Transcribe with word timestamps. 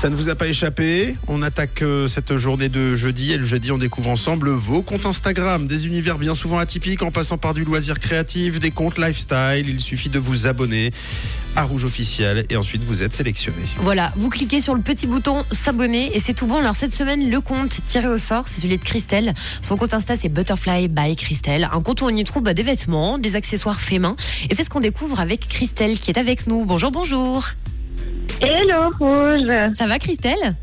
Ça 0.00 0.08
ne 0.08 0.14
vous 0.14 0.30
a 0.30 0.34
pas 0.34 0.46
échappé 0.46 1.14
On 1.28 1.42
attaque 1.42 1.82
euh, 1.82 2.08
cette 2.08 2.38
journée 2.38 2.70
de 2.70 2.96
jeudi 2.96 3.32
et 3.32 3.36
le 3.36 3.44
jeudi 3.44 3.70
on 3.70 3.76
découvre 3.76 4.08
ensemble 4.08 4.48
vos 4.48 4.80
comptes 4.80 5.04
Instagram, 5.04 5.66
des 5.66 5.86
univers 5.86 6.16
bien 6.16 6.34
souvent 6.34 6.56
atypiques 6.56 7.02
en 7.02 7.10
passant 7.10 7.36
par 7.36 7.52
du 7.52 7.64
loisir 7.64 7.98
créatif, 7.98 8.60
des 8.60 8.70
comptes 8.70 8.96
lifestyle. 8.96 9.66
Il 9.68 9.78
suffit 9.78 10.08
de 10.08 10.18
vous 10.18 10.46
abonner 10.46 10.90
à 11.54 11.64
Rouge 11.64 11.84
officiel 11.84 12.46
et 12.48 12.56
ensuite 12.56 12.82
vous 12.82 13.02
êtes 13.02 13.12
sélectionné. 13.12 13.58
Voilà, 13.76 14.10
vous 14.16 14.30
cliquez 14.30 14.60
sur 14.60 14.74
le 14.74 14.80
petit 14.80 15.06
bouton 15.06 15.44
s'abonner 15.52 16.16
et 16.16 16.18
c'est 16.18 16.32
tout 16.32 16.46
bon. 16.46 16.56
Alors 16.56 16.76
cette 16.76 16.94
semaine, 16.94 17.28
le 17.28 17.40
compte 17.42 17.80
tiré 17.86 18.08
au 18.08 18.16
sort, 18.16 18.48
c'est 18.48 18.62
celui 18.62 18.78
de 18.78 18.82
Christelle. 18.82 19.34
Son 19.60 19.76
compte 19.76 19.92
Insta, 19.92 20.16
c'est 20.16 20.30
Butterfly 20.30 20.88
by 20.88 21.14
Christelle. 21.14 21.68
Un 21.70 21.82
compte 21.82 22.00
où 22.00 22.06
on 22.06 22.16
y 22.16 22.24
trouve 22.24 22.42
bah, 22.42 22.54
des 22.54 22.62
vêtements, 22.62 23.18
des 23.18 23.36
accessoires 23.36 23.82
faits 23.82 24.00
main. 24.00 24.16
Et 24.48 24.54
c'est 24.54 24.64
ce 24.64 24.70
qu'on 24.70 24.80
découvre 24.80 25.20
avec 25.20 25.46
Christelle 25.46 25.98
qui 25.98 26.10
est 26.10 26.18
avec 26.18 26.46
nous. 26.46 26.64
Bonjour, 26.64 26.90
bonjour. 26.90 27.50
Hello 28.40 28.90
Rouge 28.98 29.74
Ça 29.76 29.86
va 29.86 29.98
Christelle? 29.98 30.56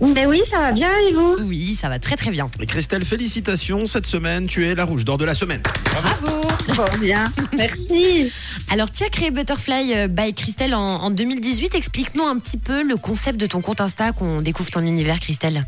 Ben 0.00 0.26
oui, 0.28 0.40
ça 0.50 0.58
va 0.60 0.72
bien 0.72 0.90
et 1.08 1.12
vous? 1.12 1.36
Oui, 1.46 1.76
ça 1.78 1.88
va 1.90 1.98
très 1.98 2.16
très 2.16 2.30
bien. 2.30 2.48
Et 2.60 2.66
Christelle, 2.66 3.04
félicitations, 3.04 3.86
cette 3.86 4.06
semaine 4.06 4.46
tu 4.46 4.66
es 4.66 4.74
la 4.74 4.84
rouge 4.84 5.04
d'or 5.04 5.18
de 5.18 5.24
la 5.24 5.34
semaine. 5.34 5.62
Bravo 5.84 6.40
Bon, 6.76 6.98
bien, 7.00 7.24
merci 7.56 8.32
Alors 8.70 8.90
tu 8.90 9.02
as 9.02 9.08
créé 9.08 9.30
Butterfly 9.30 9.92
euh, 9.94 10.08
by 10.08 10.32
Christelle 10.32 10.74
en, 10.74 10.80
en 11.02 11.10
2018. 11.10 11.74
Explique-nous 11.74 12.22
un 12.24 12.38
petit 12.38 12.56
peu 12.56 12.82
le 12.82 12.96
concept 12.96 13.38
de 13.38 13.46
ton 13.46 13.60
compte 13.60 13.80
Insta 13.80 14.12
qu'on 14.12 14.40
découvre 14.40 14.70
ton 14.70 14.82
univers 14.82 15.18
Christelle. 15.20 15.64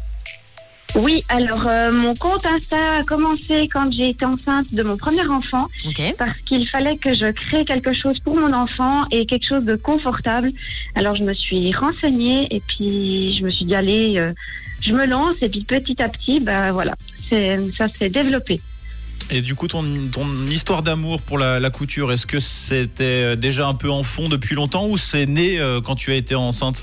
Oui, 0.94 1.24
alors 1.30 1.66
euh, 1.68 1.90
mon 1.90 2.14
compte 2.14 2.44
Insta 2.44 2.98
a 2.98 3.02
commencé 3.02 3.66
quand 3.72 3.90
j'ai 3.90 4.10
été 4.10 4.26
enceinte 4.26 4.66
de 4.74 4.82
mon 4.82 4.98
premier 4.98 5.26
enfant 5.26 5.66
Ok. 5.86 6.14
parce 6.18 6.38
qu'il 6.40 6.68
fallait 6.68 6.98
que 6.98 7.14
je 7.14 7.30
crée 7.32 7.64
quelque 7.64 7.94
chose 7.94 8.18
pour 8.18 8.36
mon 8.36 8.52
enfant 8.52 9.06
et 9.10 9.24
quelque 9.24 9.46
chose 9.46 9.64
de 9.64 9.76
confortable. 9.76 10.52
Alors 10.94 11.16
je 11.16 11.22
me 11.22 11.32
suis 11.32 11.72
renseignée 11.72 12.46
et 12.54 12.60
puis 12.60 13.34
je 13.38 13.44
me 13.44 13.50
suis 13.50 13.64
dit 13.64 13.74
allez, 13.74 14.18
euh, 14.18 14.32
je 14.82 14.92
me 14.92 15.06
lance 15.06 15.36
et 15.40 15.48
puis 15.48 15.64
petit 15.64 16.00
à 16.02 16.10
petit, 16.10 16.40
bah 16.40 16.72
voilà, 16.72 16.94
c'est 17.30 17.58
ça 17.78 17.88
s'est 17.88 18.10
développé. 18.10 18.60
Et 19.30 19.40
du 19.40 19.54
coup, 19.54 19.68
ton, 19.68 19.82
ton 20.12 20.46
histoire 20.46 20.82
d'amour 20.82 21.22
pour 21.22 21.38
la, 21.38 21.58
la 21.58 21.70
couture, 21.70 22.12
est-ce 22.12 22.26
que 22.26 22.38
c'était 22.38 23.04
euh, 23.04 23.36
déjà 23.36 23.66
un 23.66 23.72
peu 23.72 23.90
en 23.90 24.02
fond 24.02 24.28
depuis 24.28 24.54
longtemps 24.54 24.86
ou 24.86 24.98
c'est 24.98 25.24
né 25.24 25.58
euh, 25.58 25.80
quand 25.80 25.94
tu 25.94 26.12
as 26.12 26.16
été 26.16 26.34
enceinte? 26.34 26.82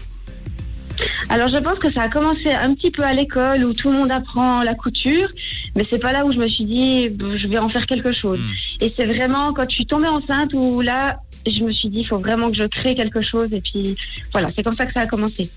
Alors 1.30 1.50
je 1.50 1.58
pense 1.58 1.80
que 1.80 1.92
ça 1.94 2.03
a 2.03 2.09
commencé 2.09 2.52
un 2.52 2.73
petit 2.73 2.92
peu 2.92 3.03
à 3.03 3.14
l'école 3.14 3.64
où 3.64 3.73
tout 3.73 3.92
le 3.92 3.97
monde 3.97 4.11
apprend 4.11 4.64
la 4.64 4.75
couture, 4.75 5.28
mais 5.75 5.86
c'est 5.89 6.02
pas 6.02 6.11
là 6.11 6.25
où 6.25 6.31
je 6.31 6.39
me 6.39 6.47
suis 6.47 6.66
dit 6.66 7.09
je 7.19 7.47
vais 7.47 7.58
en 7.58 7.69
faire 7.69 7.86
quelque 7.86 8.14
chose. 8.14 8.39
Hmm. 8.39 8.83
Et 8.83 8.94
c'est 8.97 9.05
vraiment 9.05 9.53
quand 9.53 9.66
je 9.70 9.75
suis 9.75 9.86
tombée 9.86 10.08
enceinte 10.08 10.53
où 10.53 10.81
là 10.81 11.20
je 11.45 11.64
me 11.64 11.72
suis 11.72 11.89
dit 11.89 12.00
il 12.00 12.08
faut 12.08 12.20
vraiment 12.20 12.52
que 12.52 12.58
je 12.58 12.66
crée 12.66 12.95
quelque 12.95 13.22
chose 13.22 13.52
et 13.53 13.61
puis 13.61 13.95
voilà 14.31 14.47
c'est 14.50 14.64
comme 14.64 14.75
ça 14.75 14.86
que 14.86 14.94
ça 14.94 15.02
a 15.02 15.08
commencé. 15.08 15.50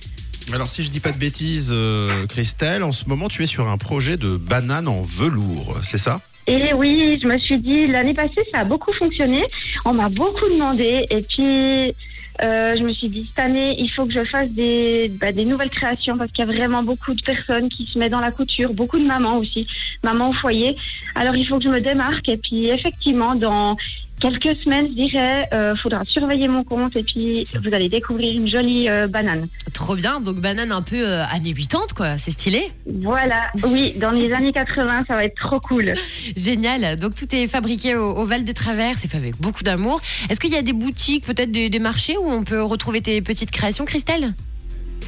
Alors 0.52 0.68
si 0.68 0.82
je 0.84 0.90
dis 0.90 1.00
pas 1.00 1.12
de 1.12 1.18
bêtises, 1.18 1.70
euh, 1.72 2.26
Christelle, 2.26 2.82
en 2.82 2.92
ce 2.92 3.08
moment 3.08 3.28
tu 3.28 3.42
es 3.42 3.46
sur 3.46 3.68
un 3.68 3.78
projet 3.78 4.16
de 4.16 4.36
banane 4.36 4.88
en 4.88 5.02
velours, 5.02 5.78
c'est 5.82 5.98
ça? 5.98 6.20
Et 6.46 6.72
oui 6.74 7.18
je 7.22 7.28
me 7.28 7.38
suis 7.38 7.58
dit 7.58 7.86
l'année 7.86 8.14
passée 8.14 8.42
ça 8.52 8.60
a 8.60 8.64
beaucoup 8.64 8.92
fonctionné, 8.92 9.44
on 9.84 9.94
m'a 9.94 10.08
beaucoup 10.08 10.48
demandé. 10.48 11.06
Et 11.10 11.22
puis 11.22 11.94
euh, 12.42 12.74
je 12.76 12.82
me 12.82 12.92
suis 12.92 13.08
dit 13.08 13.26
cette 13.26 13.44
année 13.44 13.76
il 13.78 13.88
faut 13.90 14.06
que 14.06 14.12
je 14.12 14.24
fasse 14.24 14.50
des, 14.50 15.10
bah, 15.20 15.32
des 15.32 15.44
nouvelles 15.44 15.70
créations 15.70 16.16
parce 16.16 16.32
qu'il 16.32 16.44
y 16.44 16.48
a 16.48 16.52
vraiment 16.52 16.82
beaucoup 16.82 17.14
de 17.14 17.22
personnes 17.22 17.68
qui 17.68 17.86
se 17.86 17.98
mettent 17.98 18.12
dans 18.12 18.20
la 18.20 18.32
couture, 18.32 18.72
beaucoup 18.72 18.98
de 18.98 19.04
mamans 19.04 19.36
aussi, 19.36 19.66
mamans 20.02 20.30
au 20.30 20.32
foyer. 20.32 20.76
Alors 21.14 21.36
il 21.36 21.46
faut 21.46 21.58
que 21.58 21.64
je 21.64 21.68
me 21.68 21.80
démarque. 21.80 22.28
Et 22.28 22.38
puis 22.38 22.68
effectivement 22.68 23.34
dans 23.34 23.76
quelques 24.20 24.56
semaines 24.62 24.88
je 24.88 24.94
dirais, 24.94 25.48
euh, 25.52 25.76
faudra 25.76 26.04
surveiller 26.04 26.48
mon 26.48 26.64
compte. 26.64 26.96
Et 26.96 27.02
puis 27.02 27.46
vous 27.62 27.74
allez 27.74 27.88
découvrir 27.88 28.34
une 28.34 28.48
jolie 28.48 28.88
euh, 28.88 29.06
banane. 29.06 29.46
Trop 29.82 29.96
bien, 29.96 30.20
donc 30.20 30.36
banane 30.36 30.70
un 30.70 30.80
peu 30.80 31.04
euh, 31.04 31.24
années 31.24 31.52
80 31.52 31.86
quoi, 31.96 32.16
c'est 32.16 32.30
stylé. 32.30 32.70
Voilà, 32.86 33.50
oui, 33.64 33.94
dans 33.96 34.12
les 34.12 34.32
années 34.32 34.52
80 34.52 35.06
ça 35.08 35.16
va 35.16 35.24
être 35.24 35.34
trop 35.34 35.58
cool. 35.58 35.94
Génial, 36.36 36.96
donc 36.96 37.16
tout 37.16 37.26
est 37.34 37.48
fabriqué 37.48 37.96
au, 37.96 38.12
au 38.12 38.24
Val 38.24 38.44
de 38.44 38.52
Travers, 38.52 38.96
c'est 38.96 39.08
fait 39.08 39.16
avec 39.16 39.40
beaucoup 39.40 39.64
d'amour. 39.64 40.00
Est-ce 40.30 40.38
qu'il 40.38 40.52
y 40.52 40.56
a 40.56 40.62
des 40.62 40.72
boutiques, 40.72 41.26
peut-être 41.26 41.50
des, 41.50 41.68
des 41.68 41.80
marchés 41.80 42.16
où 42.16 42.30
on 42.30 42.44
peut 42.44 42.62
retrouver 42.62 43.00
tes 43.00 43.20
petites 43.22 43.50
créations 43.50 43.84
Christelle? 43.84 44.34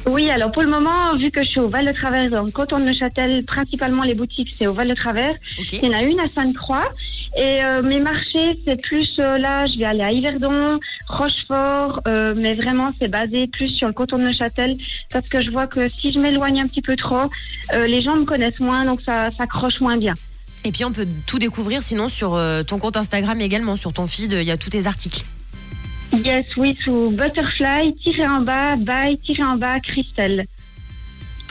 Oui, 0.07 0.29
alors 0.29 0.51
pour 0.51 0.61
le 0.61 0.69
moment, 0.69 1.15
vu 1.17 1.31
que 1.31 1.41
je 1.41 1.49
suis 1.51 1.59
au 1.61 1.69
Val 1.69 1.85
de 1.85 1.93
Travers, 1.93 2.29
le 2.29 2.51
canton 2.51 2.77
de 2.77 2.83
Neuchâtel, 2.83 3.45
principalement 3.45 4.03
les 4.03 4.13
boutiques, 4.13 4.53
c'est 4.59 4.67
au 4.67 4.73
Val 4.73 4.89
de 4.89 4.93
Travers. 4.93 5.35
Il 5.71 5.85
y 5.85 5.87
en 5.87 5.97
a 5.97 6.01
une 6.01 6.19
à 6.19 6.27
Sainte-Croix. 6.27 6.87
Et 7.37 7.63
euh, 7.65 7.81
mes 7.81 7.99
marchés, 7.99 8.57
c'est 8.65 8.81
plus 8.81 9.09
euh, 9.19 9.37
là, 9.37 9.65
je 9.65 9.77
vais 9.77 9.83
aller 9.83 10.03
à 10.03 10.11
Yverdon, 10.11 10.79
Rochefort, 11.09 12.01
euh, 12.07 12.33
mais 12.35 12.55
vraiment, 12.55 12.89
c'est 12.99 13.09
basé 13.09 13.47
plus 13.47 13.67
sur 13.75 13.87
le 13.87 13.93
canton 13.93 14.17
de 14.17 14.23
Neuchâtel, 14.23 14.77
parce 15.11 15.27
que 15.27 15.41
je 15.41 15.51
vois 15.51 15.67
que 15.67 15.89
si 15.89 16.13
je 16.13 16.19
m'éloigne 16.19 16.61
un 16.61 16.67
petit 16.67 16.81
peu 16.81 16.95
trop, 16.95 17.29
euh, 17.73 17.87
les 17.87 18.01
gens 18.01 18.15
me 18.15 18.23
connaissent 18.23 18.61
moins, 18.61 18.85
donc 18.85 19.01
ça, 19.01 19.31
ça 19.31 19.43
accroche 19.43 19.81
moins 19.81 19.97
bien. 19.97 20.13
Et 20.63 20.71
puis 20.71 20.85
on 20.85 20.93
peut 20.93 21.07
tout 21.27 21.37
découvrir 21.37 21.83
sinon 21.83 22.07
sur 22.07 22.35
euh, 22.35 22.63
ton 22.63 22.79
compte 22.79 22.95
Instagram 22.95 23.41
également, 23.41 23.75
sur 23.75 23.91
ton 23.91 24.07
feed, 24.07 24.31
il 24.31 24.43
y 24.43 24.51
a 24.51 24.57
tous 24.57 24.69
tes 24.69 24.87
articles. 24.87 25.23
Yes, 26.23 26.55
oui, 26.55 26.77
sous 26.81 27.09
Butterfly, 27.11 27.95
tiré 28.01 28.25
en 28.25 28.39
bas, 28.39 28.77
by, 28.77 29.17
tiré 29.17 29.43
en 29.43 29.57
bas, 29.57 29.81
Christelle. 29.81 30.45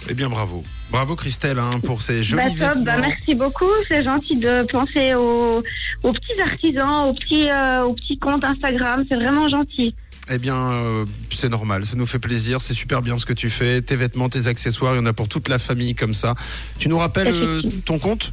Eh 0.08 0.14
bien 0.14 0.30
bravo. 0.30 0.64
Bravo 0.90 1.16
Christelle 1.16 1.58
hein, 1.58 1.80
pour 1.84 2.02
ces 2.02 2.22
jolis 2.22 2.42
Bah, 2.42 2.48
top, 2.50 2.76
vêtements. 2.78 2.84
bah, 2.84 2.96
merci 3.00 3.34
beaucoup. 3.34 3.70
C'est 3.88 4.04
gentil 4.04 4.36
de 4.36 4.62
penser 4.70 5.14
aux, 5.14 5.62
aux 6.02 6.12
petits 6.12 6.40
artisans, 6.40 7.08
aux 7.08 7.14
petits, 7.14 7.48
euh, 7.50 7.82
aux 7.84 7.94
petits 7.94 8.18
comptes 8.18 8.44
Instagram. 8.44 9.04
C'est 9.08 9.16
vraiment 9.16 9.48
gentil. 9.48 9.94
Eh 10.30 10.38
bien, 10.38 10.56
euh, 10.72 11.04
c'est 11.30 11.50
normal, 11.50 11.84
ça 11.84 11.96
nous 11.96 12.06
fait 12.06 12.18
plaisir, 12.18 12.62
c'est 12.62 12.72
super 12.72 13.02
bien 13.02 13.18
ce 13.18 13.26
que 13.26 13.34
tu 13.34 13.50
fais. 13.50 13.82
Tes 13.82 13.94
vêtements, 13.96 14.30
tes 14.30 14.46
accessoires, 14.46 14.94
il 14.94 14.98
y 14.98 15.00
en 15.00 15.04
a 15.06 15.12
pour 15.12 15.28
toute 15.28 15.48
la 15.48 15.58
famille 15.58 15.94
comme 15.94 16.14
ça. 16.14 16.34
Tu 16.78 16.88
nous 16.88 16.96
rappelles 16.96 17.28
euh, 17.30 17.60
ton 17.84 17.98
compte? 17.98 18.32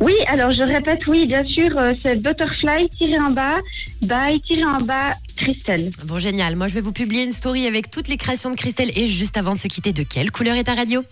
Oui, 0.00 0.14
alors 0.28 0.50
je 0.50 0.62
répète, 0.62 1.06
oui, 1.06 1.26
bien 1.26 1.44
sûr, 1.44 1.76
euh, 1.76 1.92
c'est 2.00 2.16
Butterfly 2.16 2.88
tiré 2.96 3.18
en 3.18 3.30
bas, 3.30 3.56
by 4.00 4.40
tiré 4.46 4.64
en 4.64 4.80
bas, 4.80 5.12
Christelle. 5.36 5.90
Bon 6.06 6.18
génial, 6.18 6.56
moi 6.56 6.68
je 6.68 6.74
vais 6.74 6.80
vous 6.80 6.92
publier 6.92 7.24
une 7.24 7.32
story 7.32 7.66
avec 7.66 7.90
toutes 7.90 8.08
les 8.08 8.16
créations 8.16 8.50
de 8.50 8.56
Christelle 8.56 8.90
et 8.96 9.06
juste 9.08 9.36
avant 9.36 9.54
de 9.54 9.60
se 9.60 9.68
quitter, 9.68 9.92
de 9.92 10.02
quelle 10.04 10.30
couleur 10.30 10.56
est 10.56 10.64
ta 10.64 10.74
radio? 10.74 11.04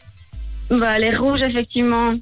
Bah, 0.70 0.98
les 1.00 1.14
rouges, 1.16 1.42
effectivement. 1.42 2.14